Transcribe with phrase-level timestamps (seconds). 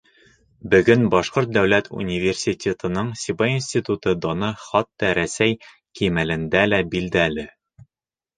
[0.69, 5.55] Бөгөн Башҡорт дәүләт университетының Сибай институты даны хатта Рәсәй
[6.01, 7.47] кимәлендә лә билдәле.